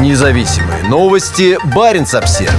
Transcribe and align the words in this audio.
Независимые 0.00 0.84
новости. 0.84 1.58
Барин 1.74 2.06
обсерва 2.10 2.52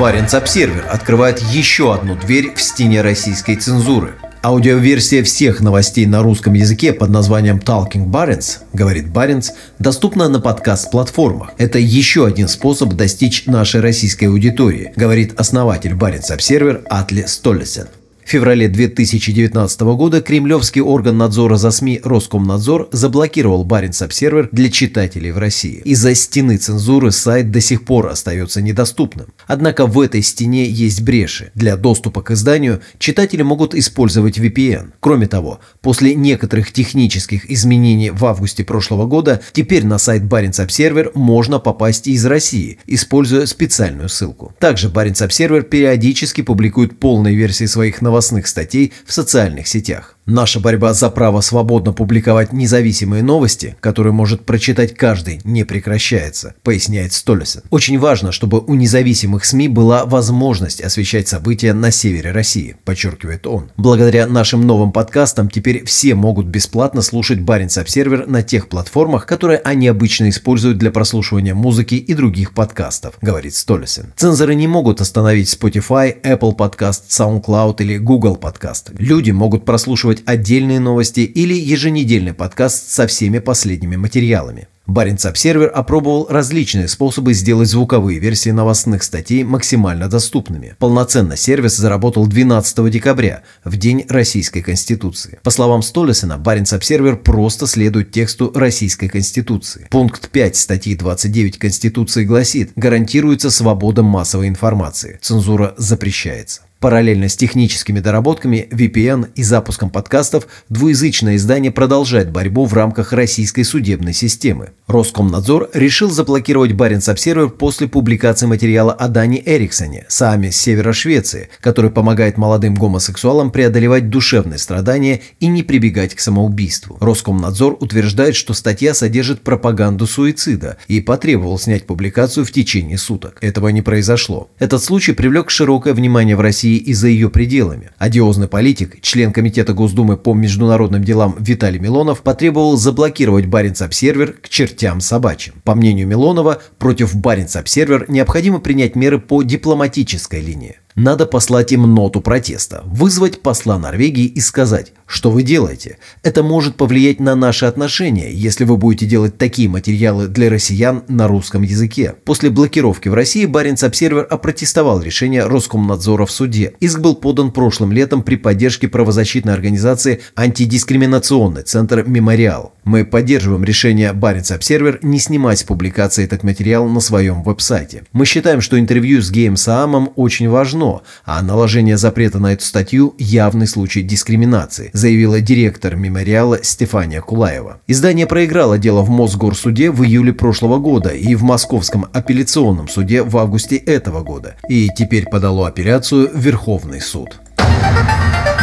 Баренц-Обсервер 0.00 0.84
открывает 0.90 1.38
еще 1.38 1.94
одну 1.94 2.16
дверь 2.16 2.54
в 2.56 2.60
стене 2.60 3.02
российской 3.02 3.54
цензуры. 3.54 4.16
Аудиоверсия 4.42 5.22
всех 5.22 5.60
новостей 5.60 6.04
на 6.06 6.24
русском 6.24 6.54
языке 6.54 6.92
под 6.92 7.10
названием 7.10 7.58
Talking 7.58 8.06
Barents, 8.06 8.58
говорит 8.72 9.08
Баренц, 9.08 9.50
доступна 9.78 10.28
на 10.28 10.40
подкаст-платформах. 10.40 11.52
Это 11.56 11.78
еще 11.78 12.26
один 12.26 12.48
способ 12.48 12.94
достичь 12.94 13.46
нашей 13.46 13.80
российской 13.80 14.24
аудитории, 14.24 14.92
говорит 14.96 15.38
основатель 15.38 15.94
Баренц 15.94 16.32
Обсервер 16.32 16.82
Атли 16.90 17.26
Столесен. 17.28 17.86
Феврале 18.32 18.66
2019 18.66 19.80
года 19.82 20.22
кремлевский 20.22 20.80
орган 20.80 21.18
надзора 21.18 21.56
за 21.56 21.70
СМИ 21.70 22.00
Роскомнадзор 22.02 22.88
заблокировал 22.90 23.62
Баренц 23.62 24.00
Обсервер 24.00 24.48
для 24.50 24.70
читателей 24.70 25.32
в 25.32 25.36
России. 25.36 25.82
Из-за 25.84 26.14
стены 26.14 26.56
цензуры 26.56 27.12
сайт 27.12 27.50
до 27.50 27.60
сих 27.60 27.84
пор 27.84 28.06
остается 28.06 28.62
недоступным. 28.62 29.26
Однако 29.46 29.84
в 29.84 30.00
этой 30.00 30.22
стене 30.22 30.64
есть 30.64 31.02
бреши. 31.02 31.50
Для 31.54 31.76
доступа 31.76 32.22
к 32.22 32.30
изданию 32.30 32.80
читатели 32.98 33.42
могут 33.42 33.74
использовать 33.74 34.38
VPN. 34.38 34.92
Кроме 35.00 35.26
того, 35.26 35.60
после 35.82 36.14
некоторых 36.14 36.72
технических 36.72 37.50
изменений 37.50 38.08
в 38.08 38.24
августе 38.24 38.64
прошлого 38.64 39.04
года, 39.04 39.42
теперь 39.52 39.84
на 39.84 39.98
сайт 39.98 40.24
Баренц 40.24 40.58
Обсервер 40.58 41.12
можно 41.14 41.58
попасть 41.58 42.08
из 42.08 42.24
России, 42.24 42.78
используя 42.86 43.44
специальную 43.44 44.08
ссылку. 44.08 44.54
Также 44.58 44.88
Баренц 44.88 45.20
Обсервер 45.20 45.64
периодически 45.64 46.40
публикует 46.40 46.98
полные 46.98 47.34
версии 47.34 47.66
своих 47.66 48.00
новостей 48.00 48.21
новостных 48.22 48.46
статей 48.46 48.92
в 49.04 49.12
социальных 49.12 49.66
сетях. 49.66 50.16
Наша 50.26 50.60
борьба 50.60 50.94
за 50.94 51.10
право 51.10 51.40
свободно 51.40 51.92
публиковать 51.92 52.52
независимые 52.52 53.24
новости, 53.24 53.76
которые 53.80 54.12
может 54.12 54.46
прочитать 54.46 54.94
каждый, 54.94 55.40
не 55.42 55.64
прекращается, 55.64 56.54
поясняет 56.62 57.12
Столесен. 57.12 57.62
Очень 57.70 57.98
важно, 57.98 58.30
чтобы 58.30 58.60
у 58.60 58.74
независимых 58.74 59.44
СМИ 59.44 59.66
была 59.66 60.04
возможность 60.04 60.80
освещать 60.80 61.26
события 61.26 61.72
на 61.72 61.90
севере 61.90 62.30
России, 62.30 62.76
подчеркивает 62.84 63.48
он. 63.48 63.72
Благодаря 63.76 64.28
нашим 64.28 64.64
новым 64.64 64.92
подкастам 64.92 65.50
теперь 65.50 65.84
все 65.86 66.14
могут 66.14 66.46
бесплатно 66.46 67.02
слушать 67.02 67.40
Баренц 67.40 67.76
Обсервер 67.78 68.28
на 68.28 68.44
тех 68.44 68.68
платформах, 68.68 69.26
которые 69.26 69.58
они 69.58 69.88
обычно 69.88 70.28
используют 70.28 70.78
для 70.78 70.92
прослушивания 70.92 71.56
музыки 71.56 71.96
и 71.96 72.14
других 72.14 72.54
подкастов, 72.54 73.14
говорит 73.20 73.56
Столесен. 73.56 74.12
Цензоры 74.16 74.54
не 74.54 74.68
могут 74.68 75.00
остановить 75.00 75.52
Spotify, 75.52 76.14
Apple 76.22 76.56
Podcast, 76.56 77.08
SoundCloud 77.08 77.76
или 77.80 77.98
Google 77.98 78.38
Podcast. 78.40 78.94
Люди 78.98 79.32
могут 79.32 79.64
прослушивать 79.64 80.11
прослушивать 80.12 80.22
отдельные 80.26 80.80
новости 80.80 81.20
или 81.20 81.54
еженедельный 81.54 82.34
подкаст 82.34 82.90
со 82.90 83.06
всеми 83.06 83.38
последними 83.38 83.96
материалами. 83.96 84.68
Баренц 84.86 85.24
Обсервер 85.24 85.70
опробовал 85.72 86.26
различные 86.28 86.88
способы 86.88 87.34
сделать 87.34 87.68
звуковые 87.68 88.18
версии 88.18 88.50
новостных 88.50 89.04
статей 89.04 89.44
максимально 89.44 90.08
доступными. 90.08 90.74
Полноценно 90.78 91.36
сервис 91.36 91.76
заработал 91.76 92.26
12 92.26 92.90
декабря, 92.90 93.42
в 93.64 93.76
день 93.76 94.04
Российской 94.08 94.60
Конституции. 94.60 95.38
По 95.44 95.50
словам 95.50 95.82
Столесена, 95.82 96.36
Баренц 96.36 96.72
Обсервер 96.72 97.16
просто 97.16 97.66
следует 97.66 98.10
тексту 98.10 98.50
Российской 98.54 99.08
Конституции. 99.08 99.86
Пункт 99.88 100.28
5 100.30 100.56
статьи 100.56 100.96
29 100.96 101.58
Конституции 101.58 102.24
гласит, 102.24 102.72
гарантируется 102.74 103.50
свобода 103.50 104.02
массовой 104.02 104.48
информации. 104.48 105.18
Цензура 105.22 105.74
запрещается. 105.78 106.62
Параллельно 106.82 107.28
с 107.28 107.36
техническими 107.36 108.00
доработками, 108.00 108.66
VPN 108.72 109.28
и 109.36 109.44
запуском 109.44 109.88
подкастов, 109.88 110.48
двуязычное 110.68 111.36
издание 111.36 111.70
продолжает 111.70 112.32
борьбу 112.32 112.64
в 112.64 112.74
рамках 112.74 113.12
российской 113.12 113.62
судебной 113.62 114.12
системы. 114.12 114.70
Роскомнадзор 114.88 115.70
решил 115.74 116.10
заблокировать 116.10 116.72
Баренц 116.72 117.08
Обсервер 117.08 117.50
после 117.50 117.86
публикации 117.86 118.46
материала 118.46 118.92
о 118.92 119.06
Дане 119.06 119.40
Эриксоне, 119.46 120.06
сами 120.08 120.50
с 120.50 120.60
севера 120.60 120.92
Швеции, 120.92 121.50
который 121.60 121.92
помогает 121.92 122.36
молодым 122.36 122.74
гомосексуалам 122.74 123.52
преодолевать 123.52 124.10
душевные 124.10 124.58
страдания 124.58 125.20
и 125.38 125.46
не 125.46 125.62
прибегать 125.62 126.16
к 126.16 126.20
самоубийству. 126.20 126.98
Роскомнадзор 127.00 127.76
утверждает, 127.78 128.34
что 128.34 128.54
статья 128.54 128.92
содержит 128.92 129.42
пропаганду 129.42 130.08
суицида 130.08 130.78
и 130.88 131.00
потребовал 131.00 131.60
снять 131.60 131.86
публикацию 131.86 132.44
в 132.44 132.50
течение 132.50 132.98
суток. 132.98 133.38
Этого 133.40 133.68
не 133.68 133.82
произошло. 133.82 134.50
Этот 134.58 134.82
случай 134.82 135.12
привлек 135.12 135.48
широкое 135.48 135.94
внимание 135.94 136.34
в 136.34 136.40
России 136.40 136.71
России 136.72 136.76
и 136.76 136.94
за 136.94 137.08
ее 137.08 137.28
пределами. 137.28 137.90
Одиозный 137.98 138.48
политик, 138.48 139.00
член 139.00 139.32
Комитета 139.32 139.72
Госдумы 139.72 140.16
по 140.16 140.34
международным 140.34 141.04
делам 141.04 141.36
Виталий 141.38 141.78
Милонов 141.78 142.22
потребовал 142.22 142.76
заблокировать 142.76 143.46
Баренц-Обсервер 143.46 144.34
к 144.40 144.48
чертям 144.48 145.00
собачьим. 145.00 145.54
По 145.64 145.74
мнению 145.74 146.06
Милонова, 146.06 146.58
против 146.78 147.14
Баренц-Обсервер 147.14 148.06
необходимо 148.08 148.60
принять 148.60 148.96
меры 148.96 149.18
по 149.18 149.42
дипломатической 149.42 150.40
линии. 150.40 150.76
Надо 150.94 151.24
послать 151.24 151.72
им 151.72 151.94
ноту 151.94 152.20
протеста, 152.20 152.82
вызвать 152.84 153.40
посла 153.40 153.78
Норвегии 153.78 154.26
и 154.26 154.40
сказать, 154.40 154.92
что 155.12 155.30
вы 155.30 155.42
делаете. 155.42 155.98
Это 156.22 156.42
может 156.42 156.76
повлиять 156.76 157.20
на 157.20 157.34
наши 157.36 157.66
отношения, 157.66 158.32
если 158.32 158.64
вы 158.64 158.78
будете 158.78 159.04
делать 159.04 159.36
такие 159.36 159.68
материалы 159.68 160.26
для 160.26 160.48
россиян 160.48 161.04
на 161.06 161.28
русском 161.28 161.62
языке. 161.62 162.14
После 162.24 162.48
блокировки 162.48 163.10
в 163.10 163.14
России 163.14 163.44
Баренц 163.44 163.82
Обсервер 163.82 164.26
опротестовал 164.28 165.02
решение 165.02 165.44
Роскомнадзора 165.44 166.24
в 166.24 166.30
суде. 166.30 166.72
Иск 166.80 167.00
был 167.00 167.14
подан 167.14 167.52
прошлым 167.52 167.92
летом 167.92 168.22
при 168.22 168.36
поддержке 168.36 168.88
правозащитной 168.88 169.52
организации 169.52 170.22
«Антидискриминационный 170.34 171.62
центр 171.62 172.04
Мемориал». 172.06 172.72
Мы 172.84 173.04
поддерживаем 173.04 173.64
решение 173.64 174.12
Баренц 174.12 174.50
Обсервер 174.50 174.98
не 175.02 175.18
снимать 175.18 175.58
с 175.58 175.62
публикации 175.62 176.24
этот 176.24 176.42
материал 176.42 176.88
на 176.88 177.00
своем 177.00 177.42
веб-сайте. 177.42 178.04
Мы 178.12 178.24
считаем, 178.24 178.60
что 178.60 178.78
интервью 178.78 179.20
с 179.20 179.30
Геем 179.30 179.56
Саамом 179.56 180.10
очень 180.16 180.48
важно, 180.48 181.02
а 181.24 181.42
наложение 181.42 181.98
запрета 181.98 182.38
на 182.38 182.54
эту 182.54 182.64
статью– 182.64 183.14
явный 183.18 183.66
случай 183.66 184.02
дискриминации, 184.02 184.90
заявила 185.02 185.40
директор 185.40 185.96
мемориала 185.96 186.62
Стефания 186.62 187.20
Кулаева. 187.20 187.80
Издание 187.88 188.24
проиграло 188.28 188.78
дело 188.78 189.02
в 189.02 189.10
Мосгорсуде 189.10 189.90
в 189.90 190.04
июле 190.04 190.32
прошлого 190.32 190.78
года 190.78 191.08
и 191.08 191.34
в 191.34 191.42
Московском 191.42 192.06
апелляционном 192.12 192.86
суде 192.86 193.24
в 193.24 193.36
августе 193.36 193.76
этого 193.76 194.22
года, 194.22 194.54
и 194.68 194.88
теперь 194.96 195.24
подало 195.28 195.66
апелляцию 195.66 196.30
в 196.32 196.38
Верховный 196.38 197.00
суд. 197.00 197.40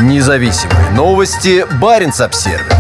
Независимые 0.02 0.92
новости. 0.92 1.66
Барин 1.82 2.14
обсервис 2.18 2.74